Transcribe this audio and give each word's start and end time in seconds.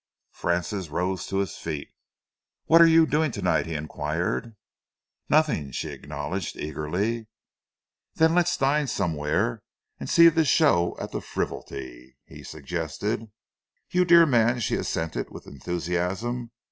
Francis 0.31 0.89
rose 0.89 1.27
to 1.27 1.37
his 1.37 1.57
feet. 1.57 1.91
"What 2.65 2.81
are 2.81 2.87
you 2.87 3.05
doing 3.05 3.29
to 3.33 3.41
night?" 3.43 3.67
he 3.67 3.75
enquired. 3.75 4.55
"Nothing," 5.29 5.69
she 5.69 5.89
acknowledged 5.89 6.57
eagerly. 6.57 7.27
"Then 8.15 8.33
let's 8.33 8.57
dine 8.57 8.87
somewhere 8.87 9.61
and 9.99 10.09
see 10.09 10.27
the 10.29 10.43
show 10.43 10.97
at 10.99 11.11
the 11.11 11.21
Frivolity," 11.21 12.17
he 12.25 12.41
suggested. 12.41 13.29
"You 13.91 14.03
dear 14.03 14.25
man!" 14.25 14.59
she 14.59 14.73
assented 14.73 15.29
with 15.29 15.45
enthusiasm. 15.45 16.49